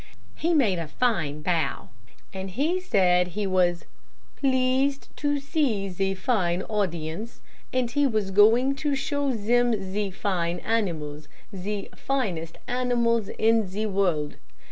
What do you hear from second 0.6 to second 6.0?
a fine bow, and he said he was 'pleased too see